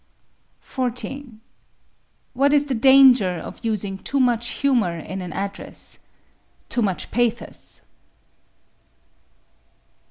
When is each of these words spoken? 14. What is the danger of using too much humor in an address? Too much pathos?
14. 0.61 1.41
What 2.33 2.53
is 2.53 2.65
the 2.65 2.73
danger 2.73 3.33
of 3.33 3.59
using 3.63 3.99
too 3.99 4.19
much 4.19 4.47
humor 4.47 4.97
in 4.97 5.21
an 5.21 5.31
address? 5.31 6.07
Too 6.69 6.81
much 6.81 7.11
pathos? 7.11 7.81